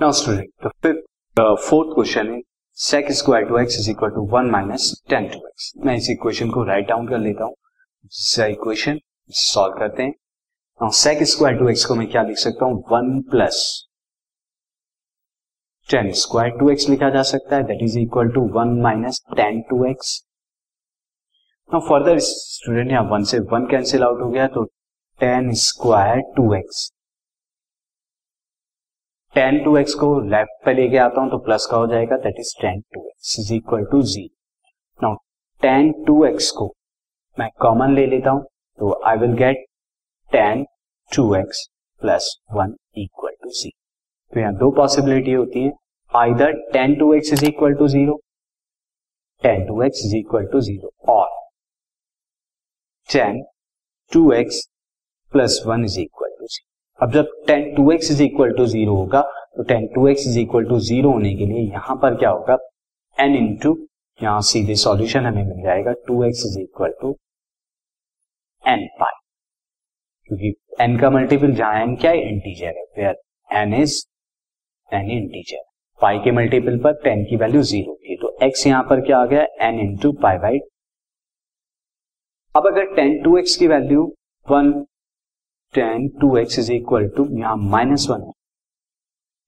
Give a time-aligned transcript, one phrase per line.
[0.00, 2.40] Now student the fifth fourth question है
[2.78, 6.50] sec square two x is equal to one minus tan two x मैं इस equation
[6.50, 7.54] को write down कर लेता हूँ।
[8.50, 8.98] इक्वेशन
[9.30, 10.10] सॉल्व करते हैं।
[10.80, 12.82] Now sec square two x को मैं क्या लिख सकता हूँ?
[12.92, 13.62] One plus
[15.88, 19.60] tan square two x लिखा जा सकता है। That is equal to one minus tan
[19.70, 20.16] two x
[21.70, 24.64] now further student यहाँ वन से वन कैंसिल आउट हो गया तो
[25.20, 26.90] tan square two x
[29.38, 32.38] tan two x को लेफ़्ट पे लेके आता हूँ तो प्लस का हो जाएगा that
[32.40, 34.22] is tan two x is equal to G
[35.00, 35.14] now
[35.60, 36.66] tan two x को
[37.38, 38.42] मैं कॉमन ले लेता हूँ
[38.78, 39.64] तो I will get
[40.30, 40.64] tan
[41.10, 41.62] two x
[42.00, 43.70] plus one equal to G
[44.32, 45.72] तो यहाँ दो पॉसिबिलिटी होती है
[46.12, 48.20] either tan two x is equal to zero
[49.42, 51.28] tan two x is equal to zero और
[53.08, 53.42] tan
[54.12, 54.62] two x
[55.32, 56.27] plus one is equal
[57.00, 59.20] अब जब tan two x is equal to zero होगा
[59.56, 62.56] तो tan two x is equal to zero होने के लिए यहाँ पर क्या होगा?
[63.18, 63.76] एन इंटू
[64.20, 67.10] यहाँ सीधे सॉल्यूशन हमें मिल जाएगा two x is equal to
[68.64, 69.12] n pi
[70.30, 72.28] क्योंकि एन का मल्टीपल जहाँ एन क्या है?
[72.28, 73.14] इंटीजर है। Where
[73.50, 73.96] n is
[74.88, 75.62] an integer
[76.00, 79.26] pi के मल्टीपल पर टेन की वैल्यू ज़ीरो थी। तो एक्स यहाँ पर क्या आ
[79.26, 79.46] गया?
[79.62, 80.58] एन इंटू पाई बाई
[82.54, 84.12] अब अगर टेन टू एक्स की value
[84.48, 84.72] one
[85.74, 88.32] tan two x is equal to यहाँ माइनस वन है।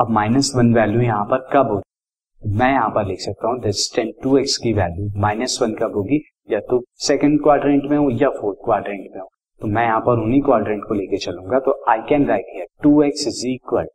[0.00, 2.56] अब माइनस वन वैल्यू यहाँ पर कब होगी?
[2.56, 5.94] मैं यहाँ पर लिख सकता हूँ दिस टेन टू एक्स की वैल्यू माइनस वन कब
[5.96, 6.20] होगी?
[6.50, 9.28] या तो सेकंड क्वाड्रेंट में हो या फोर्थ क्वाड्रेंट में हो।
[9.60, 13.02] तो मैं यहाँ पर उन्हीं क्वाड्रेंट को लेके चलूँगा तो I can write here two
[13.02, 13.86] x is equal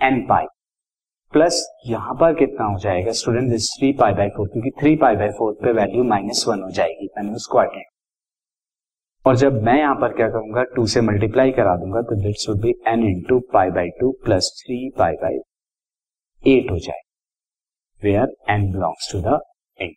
[0.00, 0.44] n pi
[1.32, 3.12] plus यहाँ पर कितना हो जाएगा?
[3.12, 6.70] Student three pi by four क्योंकि थ्री पाई बाई फोर पे वैल्यू माइनस वन हो
[6.72, 7.86] जाएगी, मैंने उस क्वाड्रेंट
[9.24, 12.60] और जब मैं यहाँ पर क्या करूँगा टू से मल्टीप्लाई करा दूँगा तो that's would
[12.60, 15.34] be n into pi by two plus three pi by
[16.42, 17.00] eight हो जाए
[18.02, 19.38] where n belongs to the
[19.78, 19.94] eight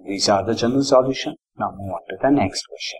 [0.00, 2.98] these are the general solution now move on to the next question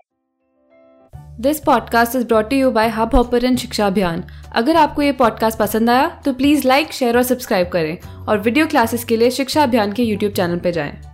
[1.40, 6.08] this podcast is brought you by Hubhopper Shiksha Abhiyan अगर आपको ये podcast पसंद आया
[6.24, 7.98] तो please like share और subscribe करें
[8.28, 11.13] और video classes के लिए शिक्षा अभियान के यूट्यूब चैनल पर जाएँ।